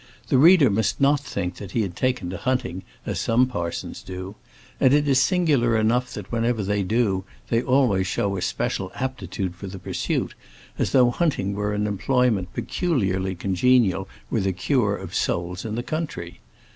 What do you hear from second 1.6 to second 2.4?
he had taken to